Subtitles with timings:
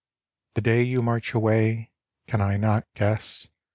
[0.55, 1.91] The day you march away
[2.25, 3.49] cannot I guess?